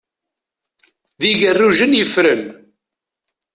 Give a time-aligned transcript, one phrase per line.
[1.19, 2.43] D igerrujen yeffren.